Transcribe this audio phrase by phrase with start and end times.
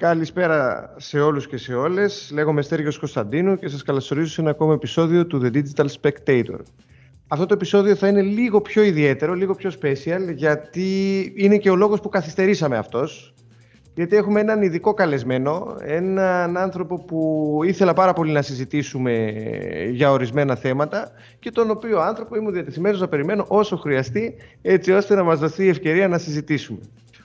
[0.00, 2.30] Καλησπέρα σε όλους και σε όλες.
[2.32, 6.58] Λέγομαι Στέργιος Κωνσταντίνου και σας καλωσορίζω σε ένα ακόμα επεισόδιο του The Digital Spectator.
[7.28, 11.76] Αυτό το επεισόδιο θα είναι λίγο πιο ιδιαίτερο, λίγο πιο special, γιατί είναι και ο
[11.76, 13.34] λόγος που καθυστερήσαμε αυτός.
[13.94, 19.32] Γιατί έχουμε έναν ειδικό καλεσμένο, έναν άνθρωπο που ήθελα πάρα πολύ να συζητήσουμε
[19.90, 25.14] για ορισμένα θέματα και τον οποίο άνθρωπο ήμουν διατεθειμένος να περιμένω όσο χρειαστεί έτσι ώστε
[25.14, 26.78] να μας δοθεί η ευκαιρία να συζητήσουμε.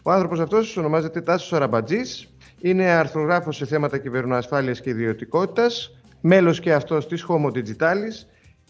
[0.07, 6.73] Ο άνθρωπος αυτός ονομάζεται Τάσος Αραμπατζής, είναι αρθρογράφος σε θέματα κυβερνοασφάλειας και ιδιωτικότητας, μέλος και
[6.73, 8.27] αυτός της Homo Digitalis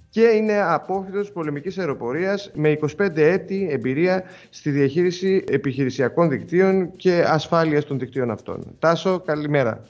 [0.09, 7.85] και είναι απόφυτος πολεμικής αεροπορίας με 25 έτη εμπειρία στη διαχείριση επιχειρησιακών δικτύων και ασφάλειας
[7.85, 8.75] των δικτύων αυτών.
[8.79, 9.83] Τάσο, καλημέρα.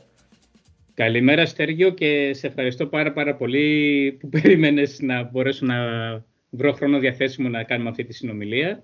[0.94, 5.76] Καλημέρα Στέργιο και σε ευχαριστώ πάρα πάρα πολύ που περίμενες να μπορέσω να
[6.50, 8.84] βρω χρόνο διαθέσιμο να κάνουμε αυτή τη συνομιλία.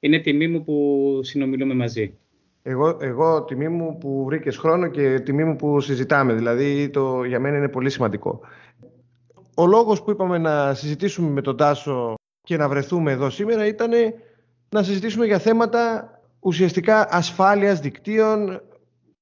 [0.00, 2.14] Είναι τιμή μου που συνομιλούμε μαζί.
[2.62, 6.32] Εγώ, εγώ τιμή μου που βρήκες χρόνο και τιμή μου που συζητάμε.
[6.32, 8.40] Δηλαδή το, για μένα είναι πολύ σημαντικό.
[9.54, 13.90] Ο λόγος που είπαμε να συζητήσουμε με τον Τάσο και να βρεθούμε εδώ σήμερα ήταν
[14.68, 18.62] να συζητήσουμε για θέματα ουσιαστικά ασφάλειας δικτύων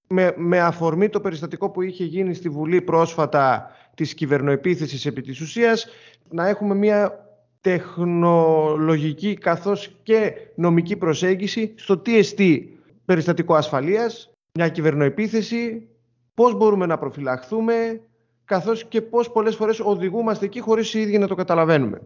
[0.08, 5.40] με, με αφορμή το περιστατικό που είχε γίνει στη Βουλή πρόσφατα της κυβερνοεπίθεσης επί της
[5.40, 5.86] ουσίας
[6.30, 7.26] να έχουμε μια
[7.60, 12.60] τεχνολογική καθώς και νομική προσέγγιση στο TST
[13.08, 15.88] περιστατικό ασφαλείας, μια κυβερνοεπίθεση,
[16.34, 18.00] πώς μπορούμε να προφυλαχθούμε,
[18.44, 22.00] καθώς και πώς πολλές φορές οδηγούμαστε εκεί χωρίς οι ίδιοι να το καταλαβαίνουμε.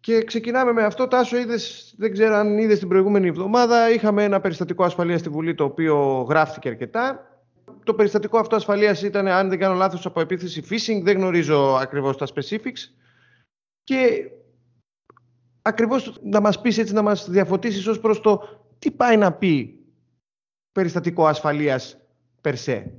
[0.00, 1.08] Και ξεκινάμε με αυτό.
[1.08, 5.54] Τάσο, είδες, δεν ξέρω αν είδες την προηγούμενη εβδομάδα, είχαμε ένα περιστατικό ασφαλείας στη Βουλή,
[5.54, 7.30] το οποίο γράφτηκε αρκετά.
[7.84, 12.16] Το περιστατικό αυτό ασφαλείας ήταν, αν δεν κάνω λάθος, από επίθεση phishing, δεν γνωρίζω ακριβώς
[12.16, 12.92] τα specifics.
[13.84, 14.30] Και
[15.62, 18.42] ακριβώς να μας πεις έτσι, να μας διαφωτίσεις ως προς το
[18.78, 19.75] τι πάει να πει
[20.76, 21.98] περιστατικό ασφαλείας
[22.40, 22.92] περσέ.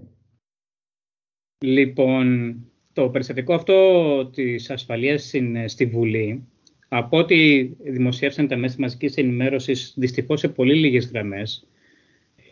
[1.65, 2.55] Λοιπόν,
[2.93, 5.33] το περιστατικό αυτό της ασφαλείας
[5.65, 6.47] στη Βουλή,
[6.87, 11.67] από ό,τι δημοσιεύσαν τα μέσα μαζικής ενημέρωσης, δυστυχώς σε πολύ λίγες γραμμές,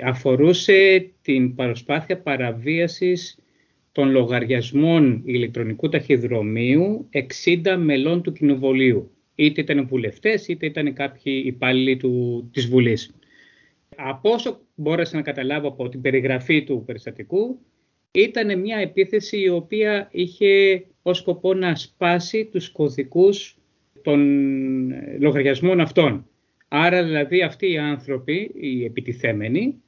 [0.03, 3.39] αφορούσε την προσπάθεια παραβίασης
[3.91, 7.09] των λογαριασμών ηλεκτρονικού ταχυδρομείου
[7.63, 9.11] 60 μελών του Κοινοβουλίου.
[9.35, 13.15] Είτε ήταν βουλευτές, είτε ήταν κάποιοι υπάλληλοι του, της Βουλής.
[13.97, 17.59] Από όσο μπόρεσα να καταλάβω από την περιγραφή του περιστατικού,
[18.11, 23.57] ήταν μια επίθεση η οποία είχε ως σκοπό να σπάσει τους κωδικούς
[24.01, 24.21] των
[24.91, 26.27] ε, λογαριασμών αυτών.
[26.67, 29.81] Άρα δηλαδή αυτοί οι άνθρωποι, οι επιτιθέμενοι,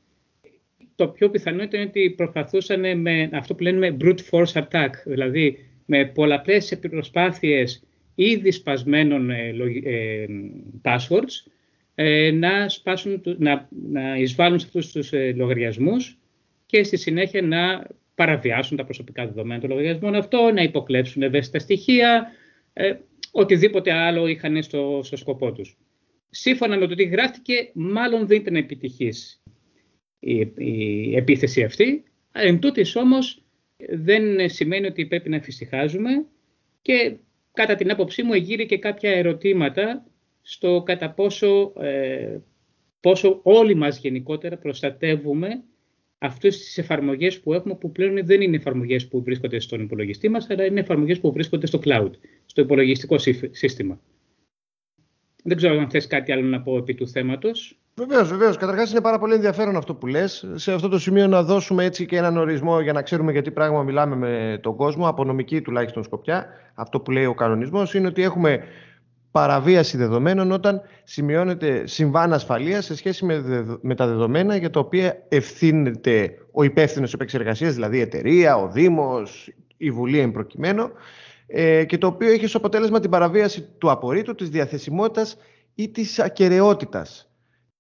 [0.95, 6.05] το πιο πιθανό ήταν ότι προσπαθούσαν με αυτό που λένε brute force attack, δηλαδή με
[6.05, 7.83] πολλαπλές προσπάθειες
[8.15, 9.53] ήδη σπασμένων ε,
[9.83, 10.25] ε,
[10.81, 11.51] passwords,
[11.99, 16.17] ε, να, σπάσουν, να, να εισβάλλουν σε αυτούς τους ε, λογαριασμούς
[16.65, 22.31] και στη συνέχεια να παραβιάσουν τα προσωπικά δεδομένα των λογαριασμών αυτό, να υποκλέψουν ευαίσθητα στοιχεία,
[22.73, 22.93] ε,
[23.31, 25.77] οτιδήποτε άλλο είχαν στο, στο σκοπό τους.
[26.29, 29.43] Σύμφωνα με το τι γράφτηκε, μάλλον δεν ήταν επιτυχής
[30.19, 32.03] η, η επίθεση αυτή.
[32.31, 33.43] Εν τούτης όμως
[33.89, 36.25] δεν σημαίνει ότι πρέπει να εφησυχάζουμε
[36.81, 37.15] και
[37.53, 40.05] κατά την άποψή μου εγείρει και κάποια ερωτήματα
[40.49, 42.37] στο κατά πόσο, ε,
[42.99, 45.63] πόσο όλοι μας γενικότερα προστατεύουμε
[46.17, 50.49] αυτές τις εφαρμογές που έχουμε που πλέον δεν είναι εφαρμογές που βρίσκονται στον υπολογιστή μας
[50.49, 52.11] αλλά είναι εφαρμογές που βρίσκονται στο cloud,
[52.45, 53.15] στο υπολογιστικό
[53.51, 53.99] σύστημα.
[55.43, 57.79] Δεν ξέρω αν θες κάτι άλλο να πω επί του θέματος.
[57.95, 58.57] Βεβαίως, βεβαίως.
[58.57, 60.49] Καταρχάς, είναι πάρα πολύ ενδιαφέρον αυτό που λες.
[60.55, 63.83] Σε αυτό το σημείο να δώσουμε έτσι και έναν ορισμό για να ξέρουμε γιατί πράγμα
[63.83, 66.47] μιλάμε με τον κόσμο, από νομική τουλάχιστον σκοπιά.
[66.73, 68.63] Αυτό που λέει ο κανονισμός είναι ότι έχουμε
[69.31, 73.43] παραβίαση δεδομένων όταν σημειώνεται συμβάν ασφαλείας σε σχέση με,
[73.81, 79.53] με τα δεδομένα για τα οποία ευθύνεται ο υπεύθυνος επεξεργασίας, δηλαδή η εταιρεία, ο Δήμος,
[79.77, 80.89] η Βουλή εν προκειμένου,
[81.47, 85.37] ε, και το οποίο έχει ως αποτέλεσμα την παραβίαση του απορρίτου, της διαθεσιμότητας
[85.75, 87.31] ή της ακαιρεότητας.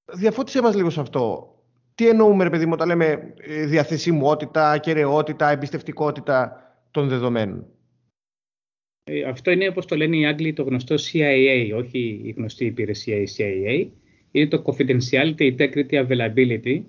[0.05, 1.55] Διαφώτισε μας λίγο σε αυτό.
[1.95, 6.61] Τι εννοούμε, ρε παιδί μου, όταν λέμε ε, διαθεσιμότητα, ακαιρεότητα, εμπιστευτικότητα
[6.91, 7.65] των δεδομένων;
[9.09, 13.17] Ε, αυτό είναι όπως το λένε οι Άγγλοι το γνωστό CIA, όχι η γνωστή υπηρεσία
[13.17, 13.87] η CIA.
[14.31, 16.81] Είναι το Confidentiality, Integrity, Availability.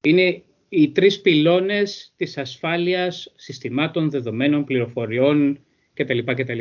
[0.00, 5.58] Είναι οι τρεις πυλώνες της ασφάλειας συστημάτων, δεδομένων, πληροφοριών
[5.94, 6.18] κτλ.
[6.24, 6.60] κτλ.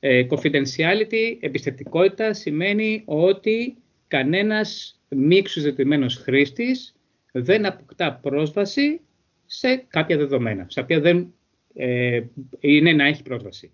[0.00, 3.76] Ε, confidentiality, εμπιστευτικότητα, σημαίνει ότι
[4.08, 6.94] κανένας μη εξουζετημένος χρήστης
[7.32, 9.00] δεν αποκτά πρόσβαση
[9.46, 11.34] σε κάποια δεδομένα, στα οποία δεν
[11.74, 12.20] ε,
[12.60, 13.70] είναι να έχει πρόσβαση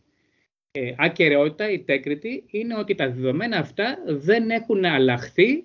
[0.77, 5.65] ε, ακαιρεότητα, η integrity, είναι ότι τα δεδομένα αυτά δεν έχουν αλλάχθει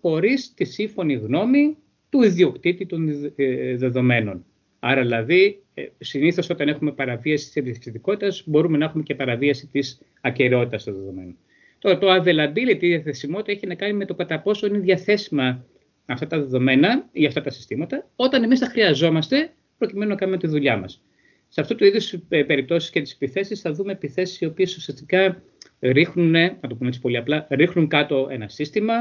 [0.00, 1.76] χωρίς τη σύμφωνη γνώμη
[2.10, 4.44] του ιδιοκτήτη των ε, δεδομένων.
[4.78, 10.00] Άρα δηλαδή, ε, συνήθως όταν έχουμε παραβίαση της εμπιστευτικότητας, μπορούμε να έχουμε και παραβίαση της
[10.20, 11.36] ακαιρεότητας των δεδομένων.
[11.78, 15.64] Τώρα, το availability, η διαθεσιμότητα, έχει να κάνει με το κατά πόσο είναι διαθέσιμα
[16.06, 20.46] αυτά τα δεδομένα ή αυτά τα συστήματα, όταν εμείς τα χρειαζόμαστε προκειμένου να κάνουμε τη
[20.46, 21.02] δουλειά μας.
[21.48, 25.42] Σε αυτού του είδους ε, περιπτώσεις και τις επιθέσεις θα δούμε επιθέσεις οι οποίες ουσιαστικά
[25.80, 28.94] ρίχνουν, να το πούμε έτσι πολύ απλά, ρίχνουν κάτω ένα σύστημα,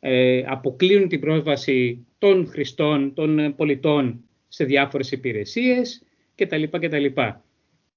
[0.00, 6.02] ε, αποκλείουν την πρόσβαση των χρηστών, των πολιτών σε διάφορες υπηρεσίες
[6.34, 6.62] κτλ.
[6.62, 7.04] κτλ.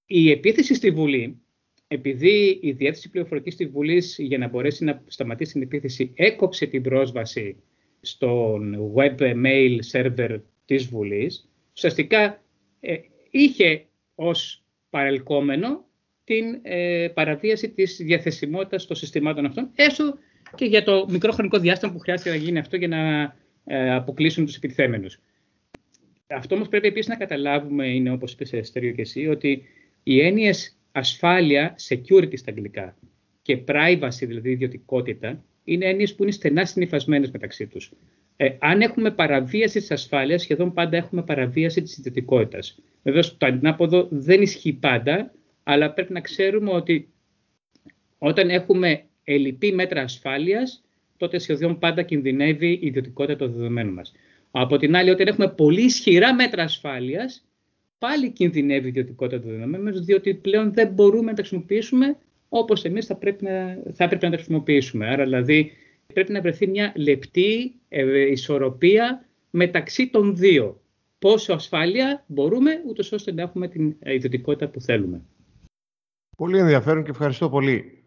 [0.06, 1.42] Η επίθεση στη Βουλή,
[1.88, 6.82] επειδή η διεύθυνση πληροφορικής στη Βουλή για να μπορέσει να σταματήσει την επίθεση έκοψε την
[6.82, 7.64] πρόσβαση
[8.02, 12.44] στον web mail server της Βουλής, ουσιαστικά
[12.80, 12.96] ε,
[13.30, 13.86] είχε
[14.16, 15.86] ως παρελκόμενο
[16.24, 20.18] την ε, παραβίαση της διαθεσιμότητας των συστημάτων αυτών, έστω
[20.56, 23.36] και για το μικρό χρονικό διάστημα που χρειάζεται να γίνει αυτό για να
[23.66, 25.20] ε, αποκλείσουν τους επιτιθέμενους.
[26.28, 29.64] Αυτό όμως πρέπει επίσης να καταλάβουμε, είναι όπως είπες Εστέριο και εσύ, ότι
[30.04, 32.96] οι έννοιες ασφάλεια, security στα αγγλικά,
[33.42, 37.92] και privacy, δηλαδή ιδιωτικότητα, είναι έννοιες που είναι στενά συνειφασμένες μεταξύ τους.
[38.38, 42.80] Ε, αν έχουμε παραβίαση της ασφάλειας, σχεδόν πάντα έχουμε παραβίαση της ιδιωτικότητας.
[43.04, 45.32] Βεβαίως το αντινάποδο δεν ισχύει πάντα,
[45.64, 47.10] αλλά πρέπει να ξέρουμε ότι
[48.18, 50.84] όταν έχουμε ελλειπή μέτρα ασφάλειας,
[51.18, 54.14] τότε σχεδόν πάντα κινδυνεύει η ιδιωτικότητα των δεδομένων μας.
[54.52, 57.46] Από την άλλη, όταν έχουμε πολύ ισχυρά μέτρα ασφάλειας,
[57.98, 62.18] πάλι κινδυνεύει η ιδιωτικότητα των δεδομένων, διότι πλέον δεν μπορούμε να τα χρησιμοποιήσουμε
[62.50, 65.08] όπως εμείς θα πρέπει να, θα έπρεπε να τα χρησιμοποιήσουμε.
[65.08, 65.72] Άρα, δηλαδή,
[66.14, 70.80] πρέπει να βρεθεί μια λεπτή ε, ισορροπία μεταξύ των δύο.
[71.20, 75.22] Πόσο ασφάλεια μπορούμε, ούτως ώστε να έχουμε την ιδιωτικότητα που θέλουμε.
[76.38, 78.04] Πολύ ενδιαφέρον και ευχαριστώ πολύ.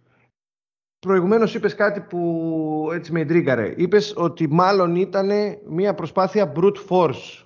[1.06, 3.74] Προηγουμένως είπες κάτι που έτσι με εντρίγκαρε.
[3.76, 5.30] Είπες ότι μάλλον ήταν
[5.68, 7.44] μια προσπάθεια brute force,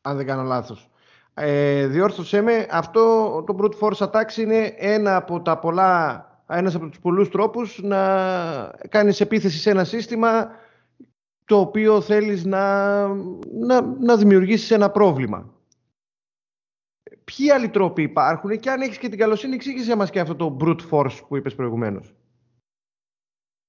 [0.00, 0.90] αν δεν κάνω λάθος.
[1.34, 3.00] Ε, διόρθωσέ με, αυτό
[3.46, 6.26] το brute force attacks είναι ένα από τα πολλά,
[6.56, 7.98] ένας από τους πολλούς τρόπους να
[8.88, 10.50] κάνεις επίθεση σε ένα σύστημα
[11.44, 13.06] το οποίο θέλεις να,
[13.52, 15.54] να, να δημιουργήσεις ένα πρόβλημα.
[17.24, 20.56] Ποιοι άλλοι τρόποι υπάρχουν και αν έχεις και την καλοσύνη εξήγησε μας και αυτό το
[20.60, 22.14] brute force που είπες προηγουμένως.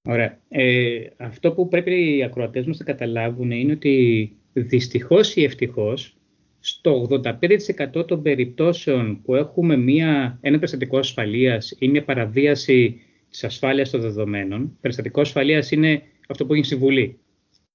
[0.09, 0.39] Ωραία.
[0.47, 6.17] Ε, αυτό που πρέπει οι ακροατές μας να καταλάβουν είναι ότι δυστυχώς ή ευτυχώς
[6.65, 13.89] στο 85% των περιπτώσεων που έχουμε μια, ένα περιστατικό ασφαλείας ή μια παραβίαση της ασφάλειας
[13.89, 17.19] των δεδομένων, περιστατικό ασφαλείας είναι αυτό που έχει συμβουλή.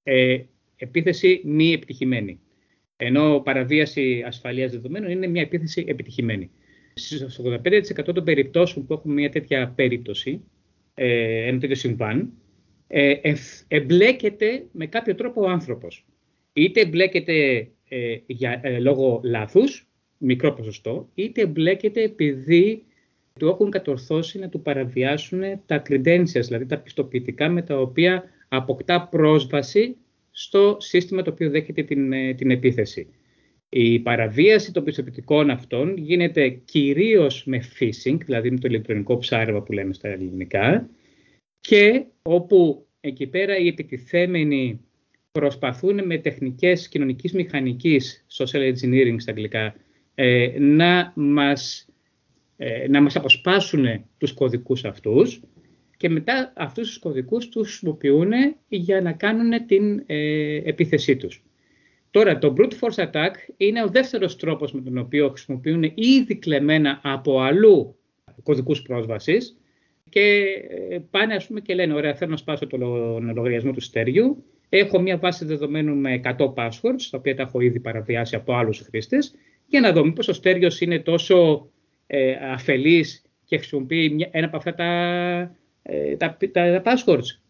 [0.03, 0.39] Ε,
[0.77, 2.41] επίθεση μη επιτυχημένη.
[2.97, 6.51] Ενώ παραβίαση ασφαλείας δεδομένων είναι μια επίθεση επιτυχημένη.
[6.95, 10.45] Στο 85% των περιπτώσεων που έχουμε μια τέτοια περίπτωση,
[10.95, 12.33] ε, ένα τέτοιο συμβάν,
[12.87, 13.15] ε,
[13.69, 16.07] εμπλέκεται με κάποιο τρόπο ο άνθρωπος.
[16.53, 19.89] Είτε εμπλέκεται ε, για, ε, λόγω λάθους,
[20.19, 22.83] μικρό ποσοστό, είτε εμπλέκεται επειδή
[23.39, 29.09] του έχουν κατορθώσει να του παραβιάσουν τα credentials, δηλαδή τα πιστοποιητικά με τα οποία αποκτά
[29.09, 29.97] πρόσβαση
[30.31, 33.09] στο σύστημα το οποίο δέχεται την, ε, την επίθεση.
[33.69, 39.73] Η παραβίαση των πιστοποιητικών αυτών γίνεται κυρίως με phishing, δηλαδή με το ηλεκτρονικό ψάρεμα που
[39.73, 40.91] λέμε στα ελληνικά,
[41.61, 44.81] και όπου εκεί πέρα οι επιτιθέμενοι
[45.39, 49.75] προσπαθούν με τεχνικές κοινωνικής μηχανικής, social engineering στα αγγλικά,
[50.15, 51.89] ε, να, μας,
[52.57, 55.41] ε, να μας αποσπάσουν τους κωδικούς αυτούς
[55.97, 58.31] και μετά αυτούς τους κωδικούς τους χρησιμοποιούν
[58.69, 61.43] για να κάνουν την ε, επίθεσή τους.
[62.11, 67.01] Τώρα, το brute force attack είναι ο δεύτερος τρόπος με τον οποίο χρησιμοποιούν ήδη κλεμμένα
[67.03, 67.97] από αλλού
[68.43, 69.59] κωδικούς πρόσβασης
[70.09, 70.45] και
[70.91, 72.77] ε, πάνε ας πούμε και λένε ωραία θέλω να σπάσω το
[73.35, 77.81] λογαριασμό του στέριου έχω μια βάση δεδομένων με 100 passwords τα οποία τα έχω ήδη
[77.81, 79.35] παραβιάσει από άλλους χρήστες
[79.67, 81.69] για να δω μήπως ο στέριος είναι τόσο
[82.07, 84.87] ε, αφελής και χρησιμοποιεί ένα από αυτά τα,
[85.83, 87.41] ε, τα, τα, passwords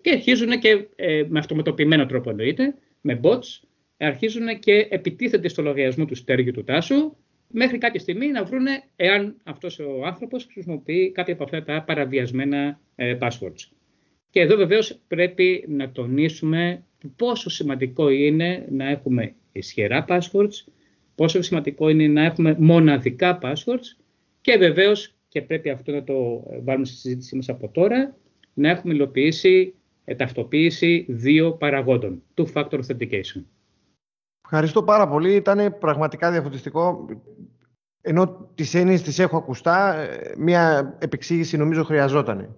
[0.00, 6.04] και αρχίζουν και ε, με αυτοματοποιημένο τρόπο εννοείται με bots αρχίζουν και επιτίθενται στο λογαριασμό
[6.04, 7.16] του στέργιου του τάσου
[7.48, 12.80] μέχρι κάποια στιγμή να βρούνε εάν αυτός ο άνθρωπος χρησιμοποιεί κάποια από αυτά τα παραβιασμένα
[12.94, 13.70] ε, passwords.
[14.32, 16.84] Και εδώ βεβαίως πρέπει να τονίσουμε
[17.16, 20.72] πόσο σημαντικό είναι να έχουμε ισχυρά passwords,
[21.14, 24.02] πόσο σημαντικό είναι να έχουμε μοναδικά passwords
[24.40, 28.16] και βεβαίως, και πρέπει αυτό να το βάλουμε στη συζήτησή μας από τώρα,
[28.54, 29.74] να έχουμε υλοποιήσει
[30.04, 33.42] ε, ταυτοποίηση δύο παραγόντων, two-factor authentication.
[34.44, 35.34] Ευχαριστώ πάρα πολύ.
[35.34, 37.06] Ήταν πραγματικά διαφωτιστικό.
[38.00, 40.06] Ενώ τις έννοιες τις έχω ακουστά,
[40.38, 42.56] μια επεξήγηση νομίζω χρειαζόταν.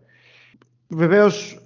[0.88, 1.63] Βεβαίως,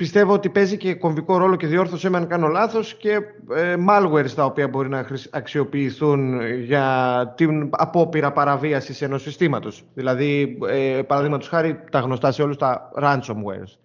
[0.00, 3.10] πιστεύω ότι παίζει και κομβικό ρόλο και διόρθωσε με αν κάνω λάθος και
[3.54, 9.84] ε, malware τα οποία μπορεί να αξιοποιηθούν για την απόπειρα παραβίασης ενός συστήματος.
[9.94, 13.78] Δηλαδή, ε, παραδείγματος χάρη, τα γνωστά σε όλους τα ransomwares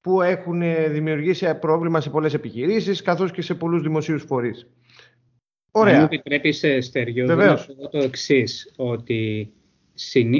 [0.00, 4.66] που έχουν δημιουργήσει πρόβλημα σε πολλές επιχειρήσεις καθώς και σε πολλούς δημοσίους φορείς.
[5.70, 5.94] Ωραία.
[5.94, 9.52] Αν μου επιτρέπεις, ε, Στέργιο, να σου πω το εξής ότι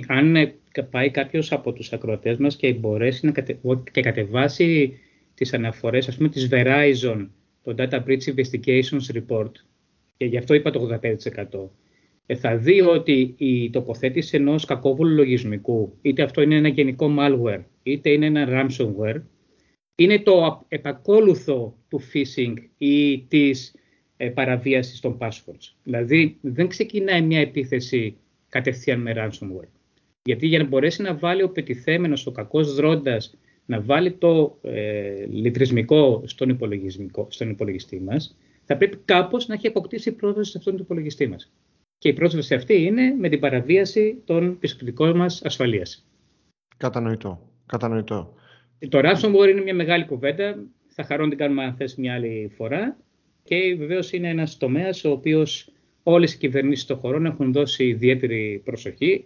[0.07, 0.53] αν
[0.91, 3.59] πάει κάποιος από τους ακροατές μας και μπορέσει να κατε...
[3.93, 4.99] και κατεβάσει
[5.35, 7.29] τις αναφορές, ας πούμε, της Verizon,
[7.63, 9.51] το Data Breach Investigations Report,
[10.17, 11.71] και γι' αυτό είπα το 85%,
[12.27, 17.63] ε, θα δει ότι η τοποθέτηση ενός κακόβουλου λογισμικού, είτε αυτό είναι ένα γενικό malware,
[17.83, 19.21] είτε είναι ένα ransomware,
[19.95, 23.75] είναι το επακόλουθο του phishing ή της
[24.17, 25.75] ε, παραβίασης των passwords.
[25.83, 28.17] Δηλαδή, δεν ξεκινάει μια επίθεση
[28.49, 29.69] κατευθείαν με ransomware.
[30.23, 35.27] Γιατί για να μπορέσει να βάλει ο πετιθέμενος, ο κακός δρώντας, να βάλει το ε,
[35.27, 40.73] λιτρισμικό στον, υπολογισμικό, στον υπολογιστή μας, θα πρέπει κάπως να έχει αποκτήσει πρόσβαση σε αυτόν
[40.73, 41.53] τον υπολογιστή μας.
[41.99, 46.07] Και η πρόσβαση αυτή είναι με την παραβίαση των πιστοποιητικών μας ασφαλείας.
[46.77, 47.51] Κατανοητό.
[47.67, 48.35] Κατανοητό.
[48.89, 50.65] Το ransomware είναι μια μεγάλη κουβέντα.
[50.87, 52.97] Θα χαρώ να την κάνουμε αν θες μια άλλη φορά.
[53.43, 55.73] Και βεβαίως είναι ένας τομέας ο οποίος
[56.09, 59.25] όλες οι κυβερνήσεις των χωρών έχουν δώσει ιδιαίτερη προσοχή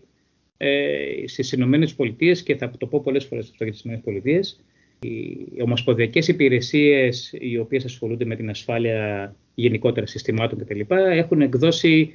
[0.56, 4.60] ε, στις Ηνωμένες Πολιτείες και θα το πω πολλές φορές αυτό για τις Ηνωμένες Πολιτείες.
[5.00, 10.80] Οι ομοσπονδιακές υπηρεσίες οι οποίες ασχολούνται με την ασφάλεια γενικότερα συστημάτων κτλ.
[10.94, 12.12] έχουν εκδώσει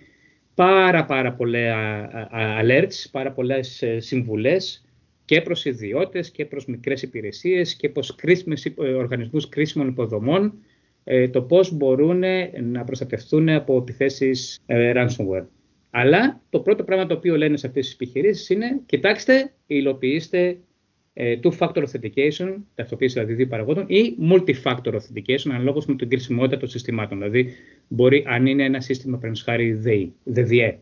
[0.55, 2.09] πάρα πάρα πολλά
[2.61, 4.85] alerts, πάρα πολλές ε, συμβουλές
[5.25, 10.53] και προς ιδιώτες και προς μικρές υπηρεσίες και προς κρίσιμες, ε, οργανισμούς κρίσιμων υποδομών ε,
[11.31, 12.23] το πώς μπορούν
[12.61, 15.45] να προστατευτούν από επιθέσεις ε, ransomware.
[15.89, 20.57] Αλλά το πρώτο πράγμα το οποίο λένε σε αυτές τις επιχειρήσεις είναι κοιτάξτε, υλοποιήστε
[21.13, 26.69] ε, two-factor authentication, ταυτοποίηση δηλαδή δύο παραγόντων, ή multi-factor authentication, αναλόγως με την κρισιμότητα των
[26.69, 27.17] συστημάτων.
[27.17, 27.53] Δηλαδή,
[27.87, 29.71] μπορεί, αν είναι ένα σύστημα, πρέπει χάρη
[30.23, 30.79] ΔΔΕ.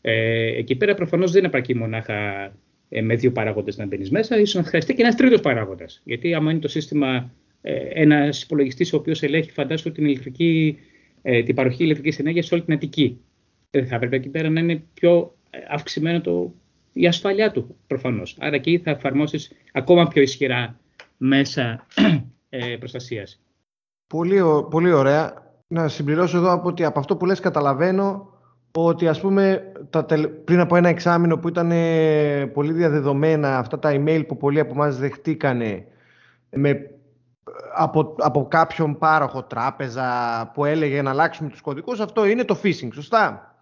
[0.00, 2.52] Ε, εκεί πέρα προφανώς δεν επαρκεί μονάχα
[2.88, 6.00] ε, με δύο παράγοντες να μπαίνεις μέσα, ίσως να χρειαστεί και ένας τρίτος παράγοντας.
[6.04, 7.30] Γιατί άμα είναι το σύστημα ε,
[7.92, 10.78] ένας υπολογιστής ο οποίος ελέγχει, φαντάσου, την, ηλεκτρική,
[11.22, 13.20] ε, την παροχή ηλεκτρικής ενέργειας σε όλη την Αττική.
[13.70, 16.54] Δεν θα έπρεπε εκεί πέρα να είναι πιο ε, αυξημένο το,
[16.92, 18.36] η ασφαλειά του προφανώς.
[18.40, 20.78] Άρα εκεί θα εφαρμόσεις ακόμα πιο ισχυρά
[21.16, 21.86] μέσα
[22.48, 23.40] ε, προστασίας.
[24.06, 24.40] Πολύ,
[24.70, 25.52] πολύ ωραία.
[25.66, 28.32] Να συμπληρώσω εδώ από ότι από αυτό που λες καταλαβαίνω
[28.72, 30.06] ότι ας πούμε τα,
[30.44, 31.72] πριν από ένα εξάμεινο που ήταν
[32.52, 35.86] πολύ διαδεδομένα αυτά τα email που πολλοί από εμάς δεχτήκανε
[36.50, 36.93] με
[37.74, 42.88] από, από κάποιον πάροχο τράπεζα που έλεγε να αλλάξουμε τους κωδικούς, αυτό είναι το phishing,
[42.92, 43.54] σωστά;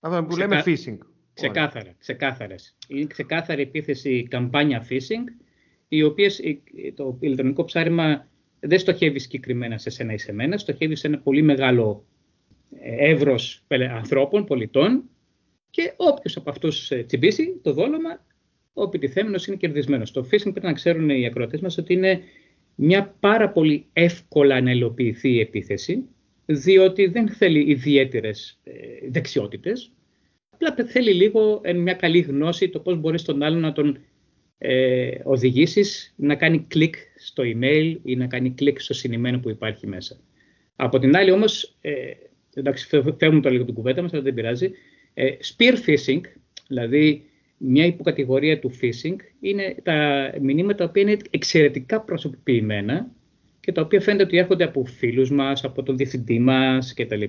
[0.00, 0.98] Αυτό που λέμε phishing.
[1.34, 2.76] Ξεκάθαρα, ξεκάθαρες.
[2.88, 5.44] Είναι ξεκάθαρη επίθεση καμπάνια phishing,
[5.88, 6.40] οι οποίες
[6.94, 8.26] το ηλεκτρονικό ψάρεμα
[8.60, 12.04] δεν στοχεύει συγκεκριμένα σε σένα ή σε μένα, στοχεύει σε ένα πολύ μεγάλο
[12.80, 15.02] ε, εύρος ανθρώπων, πολιτών
[15.70, 18.24] και όποιος από αυτούς ε, τσιμπήσει το δόλωμα,
[18.72, 20.10] ο επιτιθέμενος είναι κερδισμένος.
[20.10, 22.20] Το phishing πρέπει να ξέρουν οι ακροατές μας ότι είναι
[22.74, 26.04] μια πάρα πολύ εύκολα να υλοποιηθεί η επίθεση,
[26.46, 28.72] διότι δεν θέλει ιδιαίτερες ε,
[29.10, 29.92] δεξιότητες,
[30.50, 33.98] απλά θέλει λίγο μια καλή γνώση το πώς μπορείς τον άλλον να τον
[34.58, 39.86] ε, οδηγήσεις να κάνει κλικ στο email ή να κάνει κλικ στο συνημένο που υπάρχει
[39.86, 40.20] μέσα.
[40.76, 41.92] Από την άλλη όμως, ε,
[42.54, 42.86] εντάξει
[43.18, 44.70] φεύγουμε το λίγο την κουβέντα μας, αλλά δεν πειράζει,
[45.14, 46.20] ε, spear phishing,
[46.68, 47.24] δηλαδή
[47.64, 53.10] μια υποκατηγορία του phishing είναι τα μηνύματα που είναι εξαιρετικά προσωποποιημένα
[53.60, 57.22] και τα οποία φαίνεται ότι έρχονται από φίλους μας, από τον διευθυντή μας κτλ.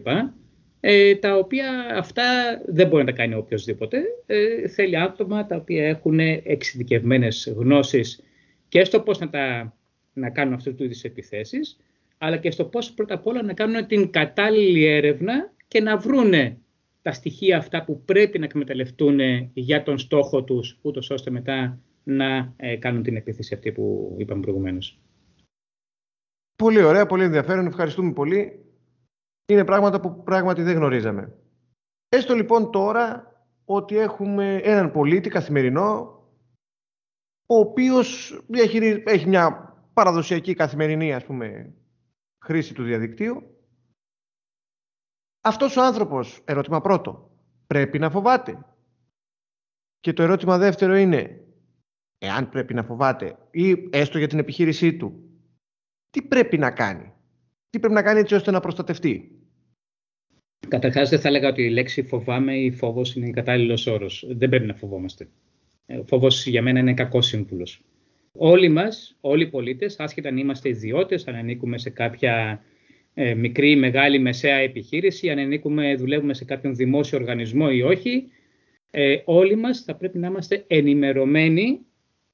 [0.79, 2.23] Ε, τα οποία αυτά
[2.65, 4.01] δεν μπορεί να τα κάνει οποιοδήποτε.
[4.25, 8.23] Ε, θέλει άτομα τα οποία έχουν εξειδικευμένες γνώσεις
[8.67, 9.75] και στο πώς να, τα,
[10.13, 11.77] να κάνουν αυτού του είδους επιθέσεις,
[12.17, 16.57] αλλά και στο πώς πρώτα απ' όλα να κάνουν την κατάλληλη έρευνα και να βρούνε
[17.03, 19.19] τα στοιχεία αυτά που πρέπει να εκμεταλλευτούν
[19.53, 24.41] για τον στόχο τους, ούτως ώστε μετά να ε, κάνουν την επίθεση αυτή που είπαμε
[24.41, 24.99] προηγουμένως.
[26.55, 27.65] Πολύ ωραία, πολύ ενδιαφέρον.
[27.65, 28.65] Ευχαριστούμε πολύ.
[29.45, 31.33] Είναι πράγματα που πράγματι δεν γνωρίζαμε.
[32.09, 33.31] Έστω λοιπόν τώρα
[33.65, 36.21] ότι έχουμε έναν πολίτη καθημερινό
[37.45, 38.39] ο οποίος
[39.05, 41.73] έχει μια παραδοσιακή καθημερινή ας πούμε,
[42.45, 43.52] χρήση του διαδικτύου
[45.43, 47.31] αυτός ο άνθρωπος, ερώτημα πρώτο,
[47.67, 48.65] πρέπει να φοβάται.
[49.99, 51.43] Και το ερώτημα δεύτερο είναι,
[52.17, 55.29] εάν πρέπει να φοβάται ή έστω για την επιχείρησή του,
[56.09, 57.13] τι πρέπει να κάνει;
[57.69, 59.43] Τι πρέπει να κάνει έτσι ώστε να προστατευτεί;
[60.67, 64.25] Καταρχάς δεν θα έλεγα ότι η λέξη φοβάμαι ή φόβος είναι κατάλληλος όρος.
[64.27, 65.29] Δεν πρέπει να φοβόμαστε.
[65.87, 67.81] Ο φόβος για μένα είναι κακός σύμβουλος.
[68.37, 72.63] όλοι μας, όλοι οι πολίτες, άσχετα αν είμαστε ιδιώτες, αν ανήκουμε σε κάποια
[73.13, 78.27] ε, μικρή ή μεγάλη μεσαία επιχείρηση, αν ανήκουμε, δουλεύουμε σε κάποιον δημόσιο οργανισμό ή όχι,
[78.91, 81.79] ε, όλοι μας θα πρέπει να είμαστε ενημερωμένοι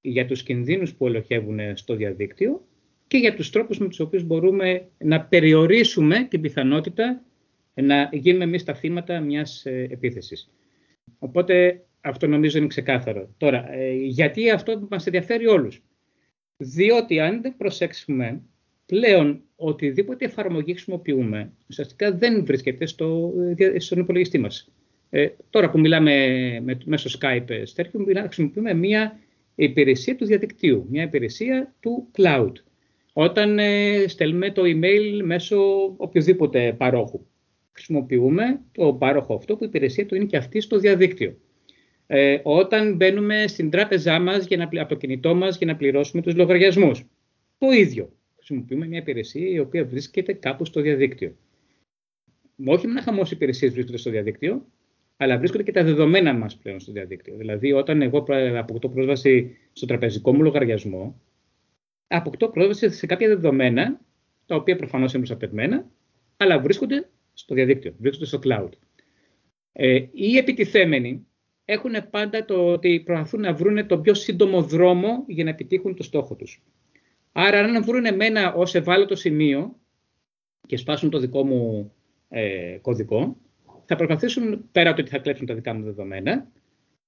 [0.02, 2.68] για τους κινδύνους που ολοχεύουν στο διαδίκτυο
[3.08, 7.24] και για τους τρόπους με τους οποίους μπορούμε να περιορίσουμε την πιθανότητα
[7.74, 10.50] να γίνουμε εμείς τα θύματα μιας ε, επίθεσης.
[11.20, 13.34] Οπότε αυτό νομίζω είναι ξεκάθαρο.
[13.38, 15.84] Τώρα, ε, γιατί αυτό μας ενδιαφέρει όλους;
[16.58, 18.42] Διότι αν δεν προσέξουμε,
[18.90, 24.72] πλέον οτιδήποτε εφαρμογή χρησιμοποιούμε, ουσιαστικά δεν βρίσκεται στο, ε, στον υπολογιστή μας.
[25.10, 26.14] Ε, τώρα που μιλάμε
[26.64, 29.20] με, μέσω Skype, Στέρχιο, χρησιμοποιούμε μία
[29.56, 32.52] υπηρεσία του διαδικτύου, μια υπηρεσία του cloud.
[33.14, 35.58] Όταν ε, στέλνουμε το email μέσω
[35.98, 37.26] οποιοδήποτε παρόχου.
[37.72, 41.38] Χρησιμοποιούμε το πάροχο αυτό που η υπηρεσία του είναι και αυτή στο διαδίκτυο.
[42.08, 46.22] Ε, όταν μπαίνουμε στην τράπεζά μας για να, από το κινητό μας για να πληρώσουμε
[46.22, 47.06] τους λογαριασμούς.
[47.58, 48.14] Το ίδιο.
[48.50, 51.36] Χρησιμοποιούμε μια υπηρεσία η οποία βρίσκεται κάπου στο διαδίκτυο.
[52.66, 54.66] Όχι μόνο χαμός υπηρεσίες βρίσκονται στο διαδίκτυο,
[55.18, 57.36] αλλά βρίσκονται και τα δεδομένα μας πλέον στο διαδίκτυο.
[57.38, 58.26] Δηλαδή, όταν εγώ
[58.58, 61.22] αποκτώ πρόσβαση στο τραπεζικό μου λογαριασμό,
[62.08, 64.02] αποκτώ πρόσβαση σε κάποια δεδομένα,
[64.46, 65.90] τα οποία προφανώς είναι προστατευμένα,
[66.38, 68.70] αλλά βρίσκονται στο διαδίκτυο, βρίσκονται στο cloud.
[69.72, 71.28] Ε, οι επιτιθέμενοι
[71.66, 76.04] έχουν πάντα το ότι προσπαθούν να βρουν το πιο σύντομο δρόμο για να επιτύχουν το
[76.04, 76.64] στόχο τους.
[77.32, 79.76] Άρα, αν βρουν εμένα ως ευάλωτο σημείο
[80.68, 81.92] και σπάσουν το δικό μου
[82.30, 83.38] ε, κωδικό,
[83.86, 86.48] θα προσπαθήσουν, πέρα από το ότι θα κλέψουν τα δικά μου δεδομένα,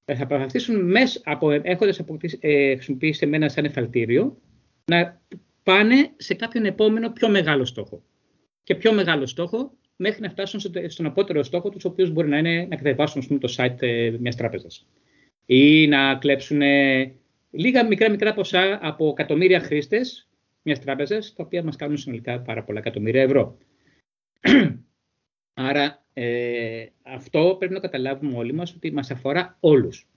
[0.06, 2.00] ε, θα προσπαθήσουν μέσα από, έχοντας
[2.40, 4.38] ε, χρησιμοποιήσει εμένα σαν εφαλτήριο,
[4.86, 5.22] να
[5.64, 8.04] πάνε σε κάποιον επόμενο πιο μεγάλο στόχο.
[8.64, 12.38] Και πιο μεγάλο στόχο μέχρι να φτάσουν στον απότερο στόχο τους, ο οποίος μπορεί να
[12.38, 14.88] είναι να κατεβάσουν το site ε, μιας τράπεζας.
[15.46, 16.62] Ή να κλέψουν
[17.52, 20.30] λίγα μικρά μικρά ποσά από εκατομμύρια χρήστες
[20.62, 23.58] μιας τράπεζας, τα οποία μας κάνουν συνολικά πάρα πολλά εκατομμύρια ευρώ.
[25.54, 30.08] Άρα ε, αυτό πρέπει να καταλάβουμε όλοι μας ότι μας αφορά όλους.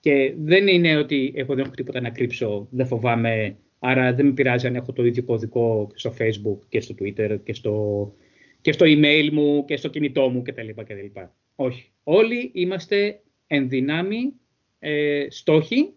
[0.00, 4.32] Και δεν είναι ότι εγώ δεν έχω τίποτα να κρύψω, δεν φοβάμαι, άρα δεν με
[4.32, 8.14] πειράζει αν έχω το ίδιο κωδικό στο Facebook και στο Twitter και στο,
[8.60, 10.68] και στο email μου και στο κινητό μου κτλ.
[10.76, 11.20] κτλ.
[11.54, 11.92] Όχι.
[12.02, 14.32] Όλοι είμαστε εν δυνάμει
[14.78, 15.94] ε, στόχοι,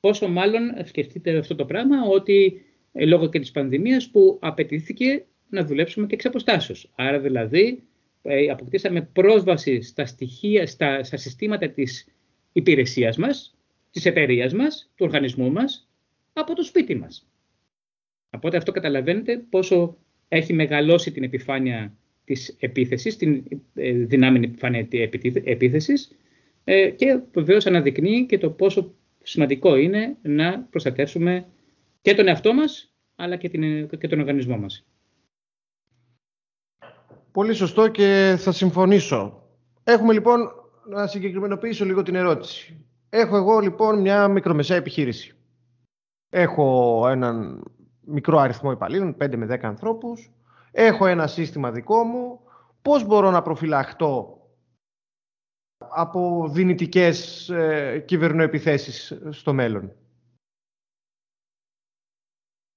[0.00, 5.64] πόσο μάλλον σκεφτείτε αυτό το πράγμα, ότι ε, λόγω και της πανδημίας που απαιτήθηκε να
[5.64, 6.90] δουλέψουμε και εξ αποστάσεως.
[6.94, 7.82] Άρα δηλαδή
[8.22, 12.08] ε, αποκτήσαμε πρόσβαση στα στοιχεία, στα, στα συστήματα της
[12.52, 13.56] υπηρεσίας μας,
[13.90, 15.88] της εταιρείας μας, του οργανισμού μας,
[16.32, 17.26] από το σπίτι μας.
[18.30, 19.96] Οπότε αυτό καταλαβαίνετε πόσο
[20.28, 24.88] έχει μεγαλώσει την επιφάνεια της επίθεσης, την ε, δυνάμενη επιφάνεια
[25.44, 26.16] επίθεσης
[26.64, 31.46] ε, και βεβαίως αναδεικνύει και το πόσο σημαντικό είναι να προστατεύσουμε
[32.02, 34.84] και τον εαυτό μας αλλά και, την, και τον οργανισμό μας.
[37.32, 39.42] Πολύ σωστό και θα συμφωνήσω.
[39.84, 40.40] Έχουμε λοιπόν
[40.88, 42.84] να συγκεκριμενοποιήσω λίγο την ερώτηση.
[43.08, 45.34] Έχω εγώ λοιπόν μια μικρομεσαία επιχείρηση.
[46.30, 47.62] Έχω έναν
[48.00, 50.30] μικρό αριθμό υπαλλήλων, 5 με 10 ανθρώπους.
[50.70, 52.40] Έχω ένα σύστημα δικό μου.
[52.82, 54.39] Πώς μπορώ να προφυλαχτώ
[55.92, 59.92] από δυνητικές ε, κυβερνοεπιθέσεις στο μέλλον;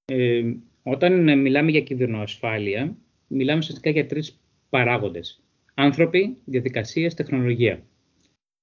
[0.06, 2.96] Ε, όταν μιλάμε για κυβερνοασφάλεια,
[3.28, 5.44] μιλάμε ουσιαστικά για τρεις παράγοντες.
[5.74, 7.84] Άνθρωποι, διαδικασίες, τεχνολογία.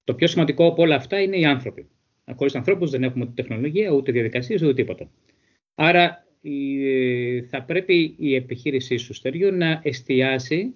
[0.04, 1.88] Το πιο σημαντικό από όλα αυτά είναι οι άνθρωποι.
[2.34, 5.10] Χωρίς ανθρώπους δεν έχουμε ούτε τεχνολογία, ούτε διαδικασίες, ούτε τίποτα.
[5.74, 6.26] Άρα
[7.48, 10.74] θα πρέπει η επιχείρησή σου, Στεριού, να εστιάσει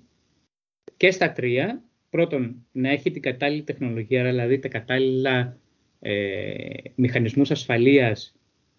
[0.97, 1.83] και στα τρία.
[2.15, 5.57] Πρώτον, να έχει την κατάλληλη τεχνολογία, δηλαδή τα κατάλληλα
[6.01, 6.13] ε,
[6.95, 8.37] μηχανισμούς ασφαλείας,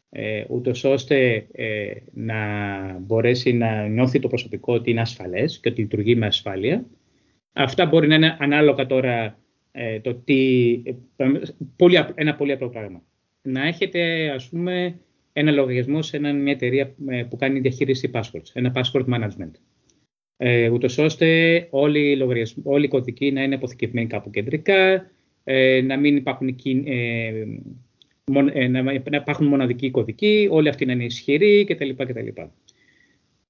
[0.10, 2.36] ε, ούτως ώστε ε, να
[3.00, 6.86] μπορέσει να νιώθει το προσωπικό ότι είναι ασφαλές και ότι λειτουργεί με ασφάλεια.
[7.54, 9.39] Αυτά μπορεί να είναι ανάλογα τώρα
[9.71, 10.82] ε, το τι,
[11.76, 13.02] πολύ, ένα πολύ απλό πράγμα.
[13.41, 15.00] Να έχετε, ας πούμε,
[15.34, 19.52] ένα λογαριασμό σε μια εταιρεία ε, που κάνει διαχείριση passwords, ένα password management.
[20.38, 22.17] Ε, ούτως ώστε όλοι οι,
[22.63, 25.12] όλοι οι κωδικοί να είναι αποθηκευμένοι κάπου κεντρικά,
[25.43, 27.34] ε, να μην υπάρχουν ε,
[28.54, 31.89] ε, να υπάρχουν μοναδικοί κωδικοί, όλοι αυτοί να είναι ισχυροί κτλ.
[31.89, 32.41] κτλ.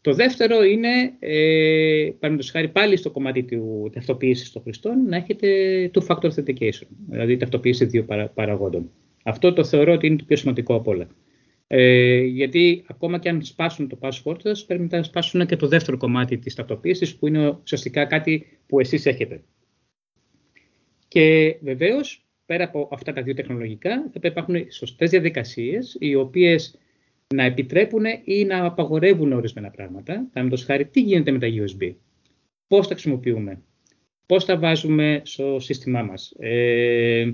[0.01, 5.47] Το δεύτερο είναι, ε, παραδείγματος χάρη πάλι στο κομμάτι του ταυτοποίησης των χρηστών, να έχετε
[5.93, 8.91] two-factor authentication, δηλαδή ταυτοποίηση δύο παραγόντων.
[9.23, 11.07] Αυτό το θεωρώ ότι είναι το πιο σημαντικό από όλα.
[11.77, 15.97] Ε, γιατί ακόμα και αν σπάσουν το password σας, πρέπει να σπάσουν και το δεύτερο
[15.97, 19.43] κομμάτι της ταυτοποίησης, που είναι ουσιαστικά κάτι που εσείς έχετε.
[21.07, 26.15] Και βεβαίως πέρα από αυτά τα δύο τεχνολογικά, θα πρέπει να υπάρχουν σωστές διαδικασίες, οι
[26.15, 26.79] οποίες
[27.35, 30.29] να επιτρέπουν ή να απαγορεύουν ορισμένα πράγματα.
[30.49, 31.95] το χάρη, τι γίνεται με τα USB,
[32.67, 33.61] πώς τα χρησιμοποιούμε,
[34.25, 37.33] πώς τα βάζουμε στο σύστημά μας, ε,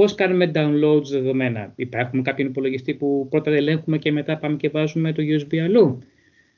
[0.00, 1.72] πώς κάνουμε downloads δεδομένα.
[1.76, 5.98] Υπάρχουν κάποιον υπολογιστή που πρώτα ελέγχουμε και μετά πάμε και βάζουμε το USB αλλού.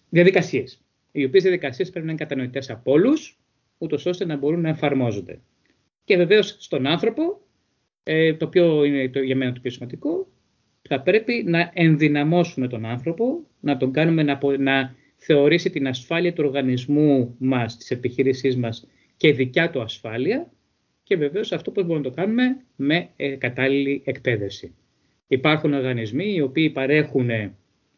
[0.09, 3.39] Διαδικασίες, οι οποίες διαδικασίες πρέπει να είναι κατανοητές από όλους,
[3.79, 5.41] ούτως ώστε να μπορούν να εφαρμόζονται.
[6.05, 7.41] Και βεβαίως στον άνθρωπο,
[8.03, 10.29] ε, το οποίο είναι το, για μένα το πιο σημαντικό,
[10.83, 16.45] θα πρέπει να ενδυναμώσουμε τον άνθρωπο, να τον κάνουμε να, να θεωρήσει την ασφάλεια του
[16.47, 20.51] οργανισμού μας, της επιχείρησής μας και δικιά του ασφάλεια
[21.03, 24.75] και βεβαίως αυτό πώς μπορούμε να το κάνουμε; Με ε, κατάλληλη εκπαίδευση.
[25.27, 27.31] Υπάρχουν οργανισμοί οι οποίοι παρέχουν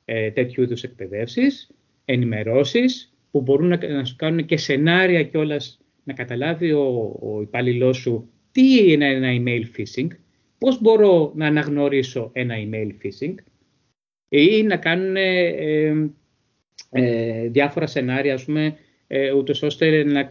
[0.05, 1.71] ε, τέτοιου είδους εκπαιδεύσεις,
[2.05, 7.97] ενημερώσεις που μπορούν να, να σου κάνουν και σενάρια κιόλας να καταλάβει ο, ο υπάλληλός
[7.97, 10.09] σου τι είναι ένα email phishing,
[10.59, 13.35] πώς μπορώ να αναγνωρίσω ένα email phishing;
[14.29, 16.11] Ή να κάνουν ε,
[16.91, 18.77] ε, διάφορα σενάρια, ας πούμε,
[19.17, 20.29] ε, ούτως ώστε να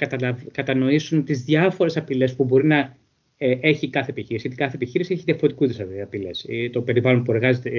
[0.52, 2.98] κατανοήσουν τις διάφορες απειλές που μπορεί να
[3.38, 4.48] ε, έχει κάθε επιχείρηση.
[4.48, 6.46] Γιατί κάθε επιχείρηση έχει διαφορετικούς είδους απειλές.
[6.50, 7.70] Ε, το περιβάλλον που εργάζεται,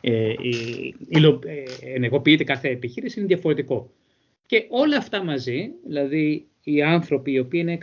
[0.00, 0.34] ε, ε,
[1.94, 3.90] ενεργοποιείται κάθε επιχείρηση είναι διαφορετικό.
[4.46, 7.78] Και όλα αυτά μαζί, δηλαδή οι άνθρωποι οι οποίοι είναι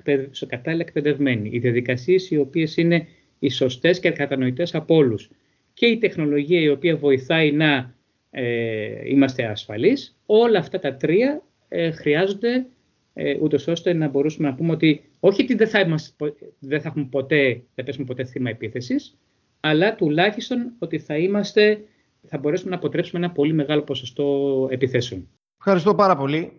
[0.47, 3.07] κατάλληλα εκπαιδευμένοι, οι διαδικασίες οι οποίες είναι
[3.39, 5.29] οι σωστές και κατανοητές από όλους
[5.73, 7.93] και η τεχνολογία η οποία βοηθάει να
[8.31, 12.65] ε, είμαστε ασφαλείς, όλα αυτά τα τρία ε, χρειάζονται
[13.13, 16.87] ε, ούτως ώστε να μπορούσαμε να πούμε ότι όχι ότι δεν θα, είμαστε, δεν θα
[16.87, 19.17] έχουμε ποτέ, θα πέσουμε ποτέ θύμα επίθεσης,
[19.59, 21.83] αλλά τουλάχιστον ότι θα είμαστε,
[22.27, 25.27] θα μπορέσουμε να αποτρέψουμε ένα πολύ μεγάλο ποσοστό επιθέσεων.
[25.57, 26.51] Ευχαριστώ πάρα πολύ.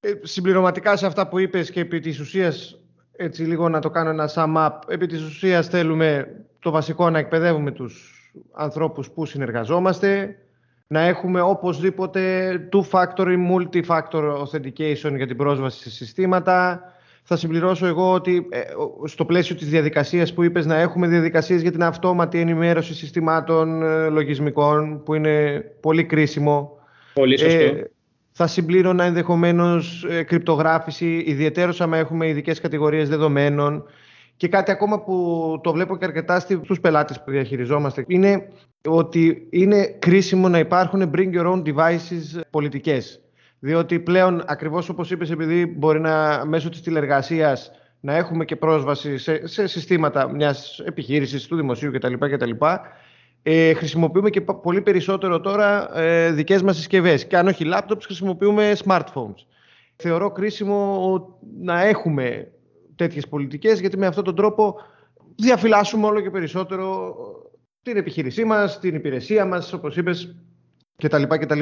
[0.00, 2.84] Ε, συμπληρωματικά σε αυτά που είπες και επί της ουσίας,
[3.16, 7.18] έτσι λίγο να το κάνω ένα sum up, επί της ουσίας θέλουμε το βασικό να
[7.18, 8.12] εκπαιδεύουμε τους
[8.52, 10.36] ανθρώπους που συνεργαζόμαστε,
[10.86, 16.82] να έχουμε οπωσδήποτε two-factor ή multi-factor authentication για την πρόσβαση σε συστήματα.
[17.22, 18.60] Θα συμπληρώσω εγώ ότι ε,
[19.04, 24.08] στο πλαίσιο της διαδικασίας που είπες να έχουμε διαδικασίες για την αυτόματη ενημέρωση συστημάτων ε,
[24.08, 26.78] λογισμικών που είναι πολύ κρίσιμο.
[27.14, 27.58] Πολύ σωστό.
[27.58, 27.90] Ε,
[28.32, 33.84] θα συμπλήρωνα ενδεχομένως ε, κρυπτογράφηση, ιδιαίτερω άμα έχουμε ειδικές κατηγορίες δεδομένων.
[34.36, 38.48] Και κάτι ακόμα που το βλέπω και αρκετά στους πελάτες που διαχειριζόμαστε είναι
[38.88, 43.20] ότι είναι κρίσιμο να υπάρχουν bring your own devices πολιτικές.
[43.58, 49.18] Διότι πλέον, ακριβώς όπως είπες, επειδή μπορεί να μέσω της τηλεργασίας να έχουμε και πρόσβαση
[49.18, 52.14] σε, σε συστήματα μιας επιχείρησης, του δημοσίου κτλ.
[52.18, 52.50] κτλ
[53.42, 57.26] ε, χρησιμοποιούμε και πολύ περισσότερο τώρα ε, δικές μας συσκευές.
[57.26, 59.46] Και αν όχι laptops, χρησιμοποιούμε smartphones.
[59.96, 62.52] Θεωρώ κρίσιμο να έχουμε
[62.96, 64.76] τέτοιες πολιτικές, γιατί με αυτόν τον τρόπο
[65.36, 67.14] διαφυλάσσουμε όλο και περισσότερο
[67.82, 70.36] την επιχείρησή μας, την υπηρεσία μας, όπως είπες,
[70.96, 71.22] κτλ.
[71.22, 71.60] κτλ.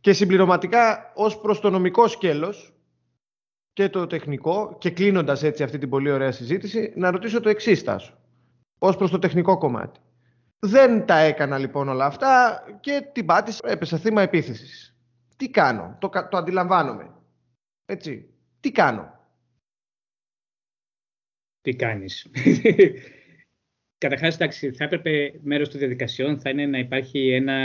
[0.00, 2.74] Και συμπληρωματικά, ως προς το νομικό σκέλος
[3.72, 7.84] και το τεχνικό, και κλείνοντας έτσι αυτή την πολύ ωραία συζήτηση, να ρωτήσω το εξής,
[7.84, 8.12] Τάσο,
[8.78, 10.00] ως προς το τεχνικό κομμάτι.
[10.58, 14.96] Δεν τα έκανα λοιπόν όλα αυτά και την πάτησα, έπεσα θύμα επίθεσης.
[15.36, 17.10] Τι κάνω, το, το αντιλαμβάνομαι.
[17.86, 19.20] Έτσι, τι κάνω.
[21.62, 22.30] Τι κάνεις;
[23.98, 27.56] Καταρχάς, εντάξει, θα έπρεπε μέρος των διαδικασιών θα είναι να υπάρχει ένα,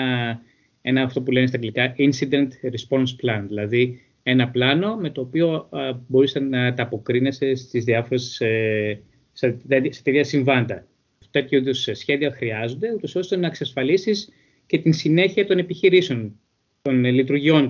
[0.81, 5.69] ένα αυτό που λένε στα αγγλικά incident response plan, δηλαδή ένα πλάνο με το οποίο
[5.71, 9.57] μπορεί μπορείς να τα αποκρίνεσαι στις διάφορες, ε, σε,
[9.89, 10.87] σε τέτοια συμβάντα
[11.31, 14.29] τέτοιου είδους σχέδια χρειάζονται, ούτως ώστε να εξασφαλίσεις
[14.65, 16.39] και την συνέχεια των επιχειρήσεων,
[16.81, 17.67] των λειτουργιών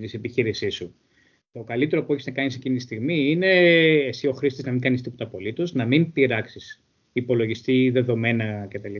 [0.00, 0.94] της επιχείρησής σου.
[1.54, 3.46] Το καλύτερο που έχεις να κάνεις εκείνη τη στιγμή είναι
[4.06, 8.96] εσύ ο χρήστης να μην κάνεις τίποτα απολύτως, να μην πειράξεις υπολογιστή, δεδομένα κτλ.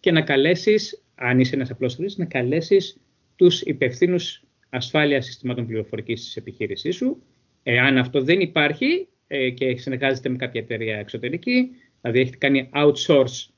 [0.00, 3.00] Και να καλέσεις, αν είσαι ένας απλός χρήστης, να καλέσεις
[3.36, 7.22] τους υπευθύνους ασφάλεια συστημάτων πληροφορικής της επιχείρησής σου.
[7.62, 13.48] Εάν αυτό δεν υπάρχει ε, και συνεργάζεται με κάποια εταιρεία εξωτερική, δηλαδή έχετε κάνει outsource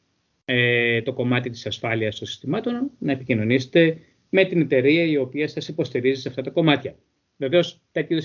[0.44, 5.68] ε, το κομμάτι της ασφάλειας των συστημάτων, να επικοινωνήσετε με την εταιρεία η οποία σας
[5.68, 6.96] υποστηρίζει σε αυτά τα κομμάτια.
[7.42, 8.18] Βεβαίως, τέτοιου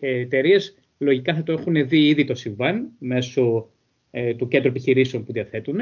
[0.00, 3.70] εταιρείες λογικά θα το έχουν δει ήδη το συμβάν μέσω
[4.10, 5.78] ε, του κέντρου επιχειρήσεων που διαθέτουν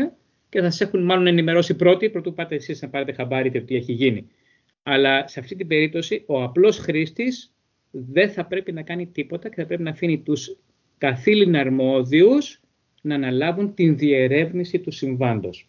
[0.48, 3.76] και θα σας έχουν μάλλον ενημερώσει πρώτοι, πρωτού πάτε εσείς να πάρετε χαμπάρι και τι
[3.76, 4.26] έχει γίνει.
[4.82, 7.54] Αλλά σε αυτή την περίπτωση ο απλός χρήστης
[7.90, 10.56] δεν θα πρέπει να κάνει τίποτα και θα πρέπει να αφήνει τους
[10.98, 12.60] καθήλυνα αρμόδιους
[13.02, 15.68] να αναλάβουν την διερεύνηση του συμβάντος.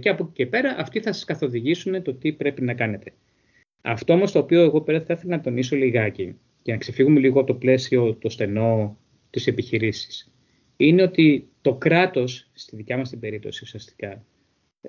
[0.00, 3.12] Και από εκεί και πέρα αυτοί θα σας καθοδηγήσουν το τι πρέπει να κάνετε.
[3.88, 7.38] Αυτό όμως το οποίο εγώ πέρα θα ήθελα να τονίσω λιγάκι και να ξεφύγουμε λίγο
[7.38, 8.98] από το πλαίσιο το στενό
[9.30, 10.32] της επιχειρήσης.
[10.76, 14.24] είναι ότι το κράτος, στη δικιά μας την περίπτωση ουσιαστικά,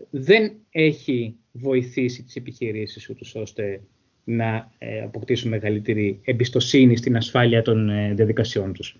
[0.09, 3.81] δεν έχει βοηθήσει τις επιχειρήσεις ούτως ώστε
[4.23, 8.99] να ε, αποκτήσουν μεγαλύτερη εμπιστοσύνη στην ασφάλεια των ε, διαδικασιών τους.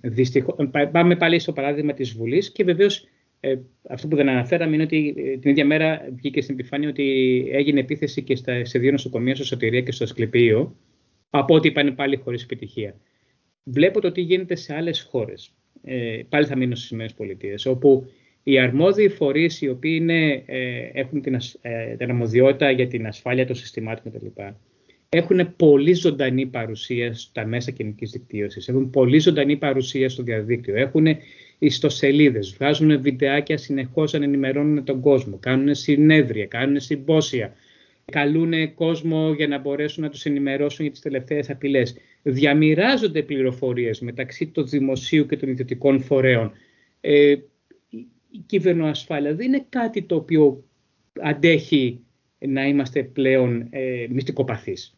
[0.00, 0.56] Δυστυχώς,
[0.92, 3.08] πάμε πάλι στο παράδειγμα της Βουλής και βεβαίως
[3.44, 7.80] ε, αυτό που δεν αναφέραμε είναι ότι την ίδια μέρα βγήκε στην επιφάνεια ότι έγινε
[7.80, 10.76] επίθεση και στα, σε δύο νοσοκομεία, στο Σωτηρία και στο Ασκληπείο,
[11.30, 12.94] από ό,τι είπαν πάλι χωρίς επιτυχία.
[13.64, 15.54] Βλέπω το τι γίνεται σε άλλες χώρες.
[15.82, 18.06] Ε, πάλι θα μείνω στις ΗΠΑ, όπου
[18.42, 23.46] οι αρμόδιοι φορείς οι οποίοι είναι, ε, έχουν την, ε, την αρμοδιότητα για την ασφάλεια
[23.46, 24.26] των συστημάτων κτλ.
[25.08, 28.68] Έχουν πολύ ζωντανή παρουσία στα μέσα κοινωνική δικτύωσης.
[28.68, 30.76] Έχουν πολύ ζωντανή παρουσία στο διαδίκτυο.
[30.76, 31.06] Έχουν
[31.62, 35.38] ιστοσελίδες, βγάζουν βιντεάκια συνεχώς αν ενημερώνουν τον κόσμο.
[35.38, 37.54] Κάνουν συνέδρια, κάνουν συμπόσια.
[38.04, 41.96] Καλούν κόσμο για να μπορέσουν να τους ενημερώσουν για τις τελευταίες απειλές.
[42.22, 46.52] Διαμοιράζονται πληροφορίες μεταξύ του δημοσίου και των ιδιωτικών φορέων.
[47.00, 47.34] Ε,
[48.30, 50.64] η κυβερνοασφάλεια δεν είναι κάτι το οποίο
[51.20, 52.00] αντέχει
[52.38, 54.96] να είμαστε πλέον ε, μυστικοπαθείς.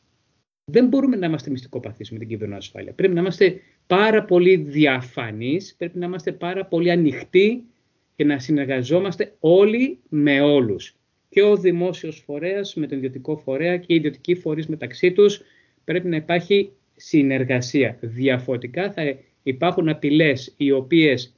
[0.64, 2.92] Δεν μπορούμε να είμαστε μυστικοπαθείς με την κυβερνοασφάλεια.
[2.92, 7.64] Πρέπει να είμαστε πάρα πολύ διαφανείς, πρέπει να είμαστε πάρα πολύ ανοιχτοί
[8.16, 10.96] και να συνεργαζόμαστε όλοι με όλους.
[11.28, 15.42] Και ο δημόσιος φορέας με τον ιδιωτικό φορέα και οι ιδιωτικοί φορείς μεταξύ τους
[15.84, 17.98] πρέπει να υπάρχει συνεργασία.
[18.00, 19.02] Διαφορετικά θα
[19.42, 21.34] υπάρχουν απειλές οι οποίες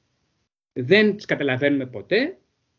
[0.72, 2.36] δεν τις καταλαβαίνουμε ποτέ,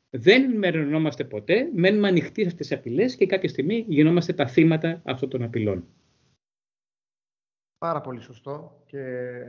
[0.09, 5.01] δεν ενημερωνόμαστε ποτέ, μένουμε ανοιχτοί σε αυτές τις απειλές και κάποια στιγμή γινόμαστε τα θύματα
[5.05, 5.83] αυτών των απειλών.
[7.77, 8.99] Πάρα πολύ σωστό και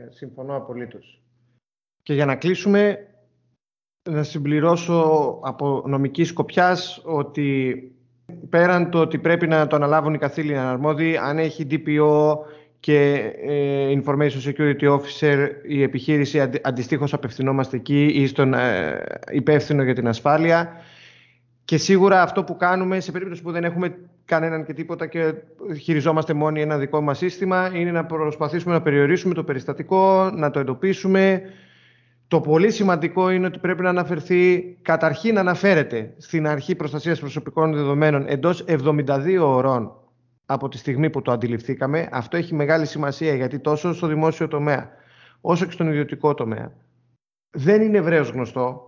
[0.09, 1.21] συμφωνώ απολύτως.
[2.03, 3.07] Και για να κλείσουμε,
[4.09, 7.75] να συμπληρώσω από νομικής σκοπιάς ότι
[8.49, 12.37] πέραν το ότι πρέπει να το αναλάβουν οι καθήλυνοι αρμόδιοι, αν έχει DPO
[12.79, 19.83] και ε, Information Security Officer η επιχείρηση αντι, αντιστοίχως απευθυνόμαστε εκεί ή στον ε, υπεύθυνο
[19.83, 20.73] για την ασφάλεια
[21.65, 23.97] και σίγουρα αυτό που κάνουμε σε περίπτωση που δεν έχουμε
[24.29, 25.33] κανέναν και τίποτα και
[25.79, 30.59] χειριζόμαστε μόνοι ένα δικό μας σύστημα είναι να προσπαθήσουμε να περιορίσουμε το περιστατικό, να το
[30.59, 31.41] εντοπίσουμε.
[32.27, 37.73] Το πολύ σημαντικό είναι ότι πρέπει να αναφερθεί, καταρχήν να αναφέρεται στην αρχή προστασίας προσωπικών
[37.73, 39.91] δεδομένων εντός 72 ωρών
[40.45, 42.09] από τη στιγμή που το αντιληφθήκαμε.
[42.11, 44.89] Αυτό έχει μεγάλη σημασία γιατί τόσο στο δημόσιο τομέα
[45.41, 46.71] όσο και στον ιδιωτικό τομέα
[47.49, 48.83] δεν είναι ευρέως γνωστό.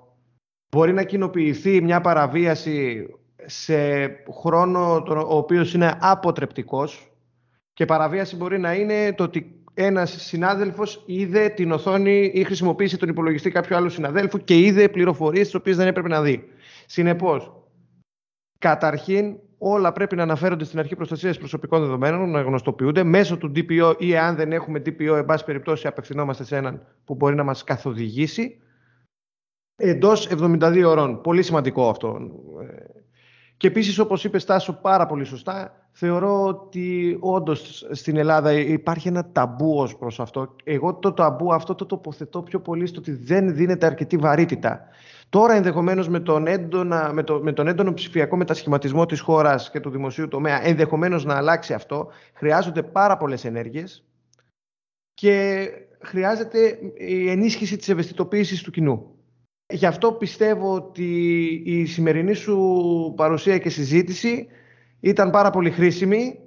[0.75, 3.06] Μπορεί να κοινοποιηθεί μια παραβίαση
[3.45, 4.06] σε
[4.41, 7.12] χρόνο ο οποίος είναι αποτρεπτικός
[7.73, 13.10] και παραβίαση μπορεί να είναι το ότι ένας συνάδελφος είδε την οθόνη ή χρησιμοποίησε τον
[13.10, 16.43] υπολογιστή κάποιου άλλου συναδέλφου και είδε πληροφορίες τις οποίες δεν έπρεπε να δει.
[16.86, 17.51] Συνεπώς,
[18.60, 23.95] καταρχήν όλα πρέπει να αναφέρονται στην αρχή προστασίας προσωπικών δεδομένων, να γνωστοποιούνται μέσω του DPO
[23.97, 27.63] ή αν δεν έχουμε DPO, εν πάση περιπτώσει, απευθυνόμαστε σε έναν που μπορεί να μας
[27.63, 28.62] καθοδηγήσει
[29.75, 31.21] εντός 72 ώρων.
[31.21, 32.19] Πολύ σημαντικό αυτό.
[33.62, 39.32] Και επίσης, όπως είπε Στάσο πάρα πολύ σωστά, θεωρώ ότι όντως στην Ελλάδα υπάρχει ένα
[39.32, 40.56] ταμπού ως προς αυτό.
[40.63, 44.88] Εγώ το ταμπού αυτό το τοποθετώ πιο πολύ στο ότι δεν δίνεται αρκετή βαρύτητα.
[45.30, 49.80] Τώρα ενδεχομένως με τον, έντονα, με, το, με τον έντονο ψηφιακό μετασχηματισμό της χώρας και
[49.80, 52.08] του δημοσίου τομέα ενδεχομένως να αλλάξει αυτό.
[52.34, 54.06] Χρειάζονται πάρα πολλές ενέργειες
[55.13, 55.67] και
[56.02, 59.15] χρειάζεται η ενίσχυση της ευαισθητοποίησης του κοινού.
[59.71, 61.03] Γι' αυτό πιστεύω ότι
[61.65, 64.47] η σημερινή σου παρουσία και συζήτηση
[64.99, 66.39] ήταν πάρα πολύ χρήσιμη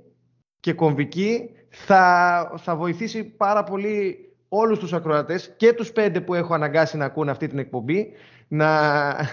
[0.60, 1.50] και κομβική.
[1.68, 7.04] Θα, θα βοηθήσει πάρα πολύ όλους τους ακροατές και τους πέντε που έχω αναγκάσει να
[7.04, 8.12] ακούν αυτή την εκπομπή
[8.48, 8.68] να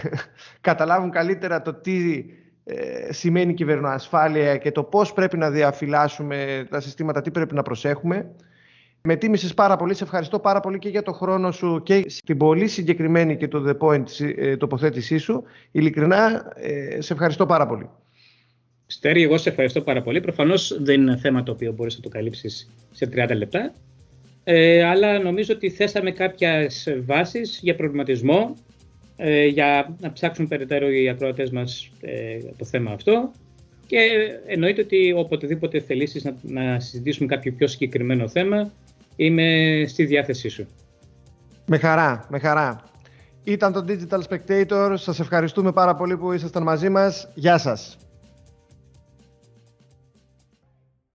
[0.62, 2.26] καταλάβουν καλύτερα το τι
[2.64, 8.36] ε, σημαίνει κυβερνοασφάλεια και το πώς πρέπει να διαφυλάσσουμε τα συστήματα, τι πρέπει να προσέχουμε.
[9.04, 12.38] Με τίμησες πάρα πολύ, σε ευχαριστώ πάρα πολύ και για το χρόνο σου και στην
[12.38, 15.44] πολύ συγκεκριμένη και το the point ε, τοποθέτησή σου.
[15.72, 17.90] Ειλικρινά, ε, σε ευχαριστώ πάρα πολύ.
[18.86, 20.22] Στέρι, εγώ σε ευχαριστώ πάρα πολύ.
[20.22, 23.74] Προφανώς δεν είναι θέμα το οποίο μπορείς να το καλύψεις σε 30 λεπτά.
[24.44, 28.56] Ε, αλλά νομίζω ότι θέσαμε κάποιες βάσεις για προβληματισμό
[29.18, 33.32] ε, για να ψάξουν περαιτέρω οι ακροατές μας ε, το θέμα αυτό
[33.88, 33.98] και
[34.46, 38.72] εννοείται ότι οποτεδήποτε θελήσεις να, να συζητήσουμε κάποιο πιο συγκεκριμένο θέμα
[39.16, 40.68] είμαι στη διάθεσή σου.
[41.66, 42.84] Με χαρά, με χαρά.
[43.44, 44.94] Ήταν το Digital Spectator.
[44.98, 47.30] Σας ευχαριστούμε πάρα πολύ που ήσασταν μαζί μας.
[47.34, 47.98] Γεια σας.